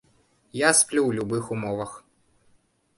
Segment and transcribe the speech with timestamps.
[0.59, 1.91] Я сплю ў любых умовах.